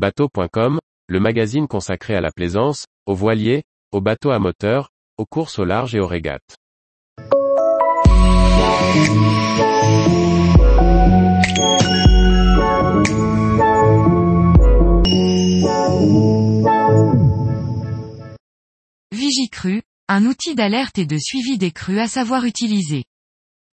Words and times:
Bateau.com, 0.00 0.78
le 1.08 1.20
magazine 1.20 1.68
consacré 1.68 2.14
à 2.14 2.22
la 2.22 2.32
plaisance, 2.32 2.86
aux 3.04 3.14
voiliers, 3.14 3.64
aux 3.92 4.00
bateaux 4.00 4.30
à 4.30 4.38
moteur, 4.38 4.88
aux 5.18 5.26
courses 5.26 5.58
au 5.58 5.66
large 5.66 5.94
et 5.94 6.00
aux 6.00 6.06
régates. 6.06 6.56
Vigicru, 19.12 19.82
un 20.08 20.24
outil 20.24 20.54
d'alerte 20.54 20.96
et 20.96 21.04
de 21.04 21.18
suivi 21.18 21.58
des 21.58 21.72
crues 21.72 22.00
à 22.00 22.08
savoir 22.08 22.46
utiliser. 22.46 23.04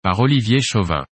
Par 0.02 0.22
Olivier 0.22 0.62
Chauvin. 0.62 1.06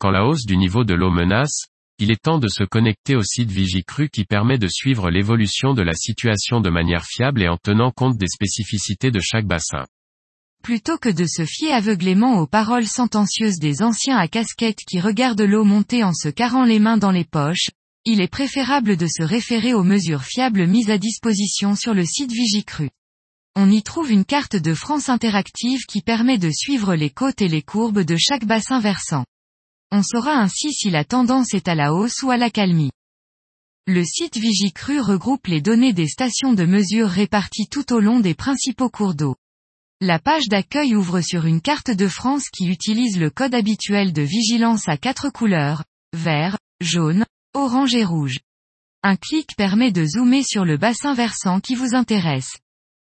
Quand 0.00 0.10
la 0.10 0.26
hausse 0.26 0.44
du 0.44 0.56
niveau 0.56 0.82
de 0.82 0.94
l'eau 0.94 1.12
menace, 1.12 1.68
il 2.00 2.12
est 2.12 2.22
temps 2.22 2.38
de 2.38 2.46
se 2.48 2.62
connecter 2.62 3.16
au 3.16 3.22
site 3.22 3.50
Vigicru 3.50 4.08
qui 4.08 4.24
permet 4.24 4.56
de 4.56 4.68
suivre 4.68 5.10
l'évolution 5.10 5.74
de 5.74 5.82
la 5.82 5.94
situation 5.94 6.60
de 6.60 6.70
manière 6.70 7.04
fiable 7.04 7.42
et 7.42 7.48
en 7.48 7.56
tenant 7.56 7.90
compte 7.90 8.16
des 8.16 8.28
spécificités 8.28 9.10
de 9.10 9.20
chaque 9.20 9.46
bassin. 9.46 9.84
Plutôt 10.62 10.98
que 10.98 11.08
de 11.08 11.24
se 11.26 11.44
fier 11.44 11.72
aveuglément 11.72 12.38
aux 12.38 12.46
paroles 12.46 12.86
sentencieuses 12.86 13.58
des 13.58 13.82
anciens 13.82 14.16
à 14.16 14.28
casquette 14.28 14.78
qui 14.88 15.00
regardent 15.00 15.42
l'eau 15.42 15.64
monter 15.64 16.04
en 16.04 16.12
se 16.12 16.28
carrant 16.28 16.64
les 16.64 16.78
mains 16.78 16.98
dans 16.98 17.10
les 17.10 17.24
poches, 17.24 17.70
il 18.04 18.20
est 18.20 18.28
préférable 18.28 18.96
de 18.96 19.06
se 19.06 19.22
référer 19.22 19.74
aux 19.74 19.84
mesures 19.84 20.24
fiables 20.24 20.66
mises 20.66 20.90
à 20.90 20.98
disposition 20.98 21.74
sur 21.74 21.94
le 21.94 22.04
site 22.04 22.32
Vigicru. 22.32 22.90
On 23.56 23.70
y 23.70 23.82
trouve 23.82 24.12
une 24.12 24.24
carte 24.24 24.56
de 24.56 24.72
France 24.72 25.08
interactive 25.08 25.84
qui 25.86 26.00
permet 26.02 26.38
de 26.38 26.50
suivre 26.50 26.94
les 26.94 27.10
côtes 27.10 27.42
et 27.42 27.48
les 27.48 27.62
courbes 27.62 28.02
de 28.02 28.16
chaque 28.16 28.44
bassin 28.44 28.78
versant. 28.78 29.24
On 29.90 30.02
saura 30.02 30.36
ainsi 30.36 30.72
si 30.72 30.90
la 30.90 31.04
tendance 31.04 31.54
est 31.54 31.66
à 31.66 31.74
la 31.74 31.94
hausse 31.94 32.22
ou 32.22 32.30
à 32.30 32.36
la 32.36 32.50
calmie. 32.50 32.90
Le 33.86 34.04
site 34.04 34.36
Vigicru 34.36 35.00
regroupe 35.00 35.46
les 35.46 35.62
données 35.62 35.94
des 35.94 36.08
stations 36.08 36.52
de 36.52 36.66
mesure 36.66 37.08
réparties 37.08 37.68
tout 37.68 37.94
au 37.94 38.00
long 38.00 38.20
des 38.20 38.34
principaux 38.34 38.90
cours 38.90 39.14
d'eau. 39.14 39.34
La 40.02 40.18
page 40.18 40.48
d'accueil 40.48 40.94
ouvre 40.94 41.22
sur 41.22 41.46
une 41.46 41.62
carte 41.62 41.90
de 41.90 42.06
France 42.06 42.50
qui 42.50 42.66
utilise 42.66 43.18
le 43.18 43.30
code 43.30 43.54
habituel 43.54 44.12
de 44.12 44.22
vigilance 44.22 44.88
à 44.88 44.98
quatre 44.98 45.30
couleurs, 45.30 45.84
vert, 46.12 46.58
jaune, 46.82 47.24
orange 47.54 47.94
et 47.94 48.04
rouge. 48.04 48.40
Un 49.02 49.16
clic 49.16 49.56
permet 49.56 49.90
de 49.90 50.04
zoomer 50.04 50.42
sur 50.44 50.66
le 50.66 50.76
bassin 50.76 51.14
versant 51.14 51.60
qui 51.60 51.74
vous 51.74 51.94
intéresse. 51.94 52.58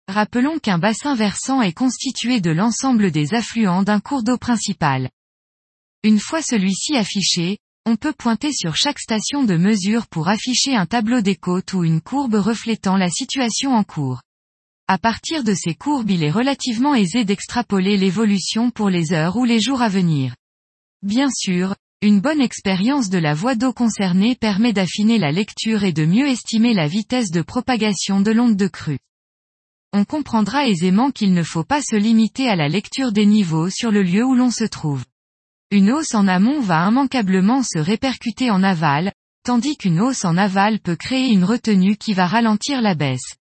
Rappelons 0.07 0.57
qu'un 0.57 0.79
bassin 0.79 1.13
versant 1.13 1.61
est 1.61 1.71
constitué 1.71 2.41
de 2.41 2.51
l'ensemble 2.51 3.11
des 3.11 3.35
affluents 3.35 3.83
d'un 3.83 3.99
cours 3.99 4.23
d'eau 4.23 4.37
principal. 4.37 5.09
Une 6.05 6.19
fois 6.19 6.41
celui-ci 6.41 6.97
affiché, 6.97 7.59
on 7.85 7.95
peut 7.95 8.11
pointer 8.11 8.51
sur 8.51 8.75
chaque 8.75 8.99
station 8.99 9.45
de 9.45 9.55
mesure 9.55 10.07
pour 10.07 10.27
afficher 10.27 10.75
un 10.75 10.85
tableau 10.85 11.21
des 11.21 11.37
côtes 11.37 11.71
ou 11.73 11.85
une 11.85 12.01
courbe 12.01 12.35
reflétant 12.35 12.97
la 12.97 13.09
situation 13.09 13.73
en 13.73 13.85
cours. 13.85 14.21
À 14.89 14.97
partir 14.97 15.45
de 15.45 15.53
ces 15.53 15.75
courbes 15.75 16.11
il 16.11 16.25
est 16.25 16.29
relativement 16.29 16.93
aisé 16.93 17.23
d'extrapoler 17.23 17.95
l'évolution 17.95 18.69
pour 18.69 18.89
les 18.89 19.13
heures 19.13 19.37
ou 19.37 19.45
les 19.45 19.61
jours 19.61 19.81
à 19.81 19.87
venir. 19.87 20.35
Bien 21.03 21.29
sûr, 21.33 21.73
une 22.01 22.19
bonne 22.19 22.41
expérience 22.41 23.09
de 23.09 23.17
la 23.17 23.33
voie 23.33 23.55
d'eau 23.55 23.71
concernée 23.71 24.35
permet 24.35 24.73
d'affiner 24.73 25.19
la 25.19 25.31
lecture 25.31 25.85
et 25.85 25.93
de 25.93 26.03
mieux 26.03 26.27
estimer 26.27 26.73
la 26.73 26.89
vitesse 26.89 27.31
de 27.31 27.41
propagation 27.41 28.19
de 28.19 28.31
l'onde 28.31 28.57
de 28.57 28.67
crue. 28.67 28.99
On 29.93 30.03
comprendra 30.03 30.67
aisément 30.67 31.11
qu'il 31.11 31.33
ne 31.33 31.43
faut 31.43 31.63
pas 31.63 31.81
se 31.81 31.95
limiter 31.95 32.49
à 32.49 32.57
la 32.57 32.67
lecture 32.67 33.13
des 33.13 33.25
niveaux 33.25 33.69
sur 33.69 33.89
le 33.89 34.03
lieu 34.03 34.25
où 34.25 34.35
l'on 34.35 34.51
se 34.51 34.65
trouve. 34.65 35.05
Une 35.73 35.91
hausse 35.91 36.13
en 36.13 36.27
amont 36.27 36.61
va 36.61 36.87
immanquablement 36.87 37.63
se 37.63 37.79
répercuter 37.79 38.51
en 38.51 38.61
aval, 38.61 39.11
tandis 39.43 39.75
qu'une 39.75 40.01
hausse 40.01 40.23
en 40.23 40.37
aval 40.37 40.79
peut 40.79 40.95
créer 40.95 41.31
une 41.31 41.43
retenue 41.43 41.97
qui 41.97 42.13
va 42.13 42.27
ralentir 42.27 42.79
la 42.79 42.93
baisse. 42.93 43.37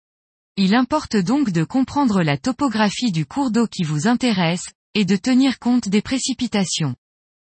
Il 0.55 0.75
importe 0.75 1.17
donc 1.17 1.49
de 1.49 1.63
comprendre 1.63 2.21
la 2.21 2.37
topographie 2.37 3.11
du 3.11 3.25
cours 3.25 3.49
d'eau 3.49 3.65
qui 3.65 3.81
vous 3.81 4.07
intéresse, 4.07 4.67
et 4.93 5.05
de 5.05 5.15
tenir 5.15 5.57
compte 5.57 5.89
des 5.89 6.03
précipitations. 6.03 6.93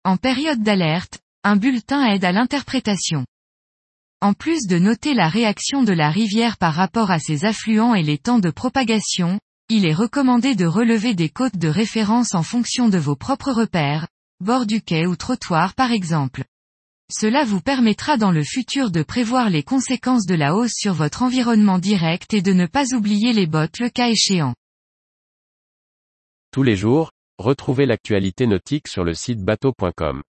En 0.05 0.17
période 0.17 0.63
d'alerte, 0.63 1.19
un 1.45 1.57
bulletin 1.57 2.07
aide 2.07 2.25
à 2.25 2.33
l'interprétation. 2.33 3.27
En 4.23 4.33
plus 4.33 4.67
de 4.67 4.79
noter 4.79 5.13
la 5.13 5.29
réaction 5.29 5.83
de 5.83 5.93
la 5.93 6.09
rivière 6.09 6.57
par 6.57 6.73
rapport 6.73 7.11
à 7.11 7.19
ses 7.19 7.45
affluents 7.45 7.95
et 7.95 8.03
les 8.03 8.17
temps 8.17 8.39
de 8.39 8.49
propagation, 8.49 9.39
il 9.69 9.85
est 9.85 9.93
recommandé 9.93 10.55
de 10.55 10.65
relever 10.65 11.15
des 11.15 11.29
côtes 11.29 11.59
de 11.59 11.69
référence 11.69 12.35
en 12.35 12.43
fonction 12.43 12.89
de 12.89 12.97
vos 12.97 13.17
propres 13.17 13.53
repères, 13.53 14.07
bord 14.43 14.67
du 14.67 14.83
quai 14.83 15.07
ou 15.07 15.17
trottoir 15.17 15.75
par 15.75 15.93
exemple. 15.93 16.45
Cela 17.11 17.45
vous 17.45 17.61
permettra 17.61 18.17
dans 18.17 18.31
le 18.31 18.43
futur 18.43 18.91
de 18.91 19.03
prévoir 19.03 19.49
les 19.49 19.63
conséquences 19.63 20.27
de 20.27 20.35
la 20.35 20.55
hausse 20.55 20.75
sur 20.75 20.93
votre 20.93 21.23
environnement 21.23 21.79
direct 21.79 22.35
et 22.35 22.43
de 22.43 22.53
ne 22.53 22.67
pas 22.67 22.95
oublier 22.95 23.33
les 23.33 23.47
bottes 23.47 23.79
le 23.79 23.89
cas 23.89 24.09
échéant. 24.09 24.55
Tous 26.53 26.63
les 26.63 26.77
jours, 26.77 27.13
retrouvez 27.39 27.87
l'actualité 27.87 28.47
nautique 28.47 28.89
sur 28.89 29.05
le 29.05 29.15
site 29.15 29.41
bateau.com. 29.41 30.23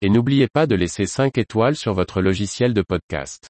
Et 0.00 0.08
n'oubliez 0.08 0.48
pas 0.48 0.66
de 0.66 0.74
laisser 0.74 1.06
5 1.06 1.36
étoiles 1.38 1.76
sur 1.76 1.92
votre 1.92 2.22
logiciel 2.22 2.72
de 2.72 2.82
podcast. 2.82 3.48